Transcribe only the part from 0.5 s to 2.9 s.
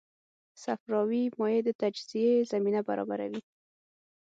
صفراوي مایع د تجزیې زمینه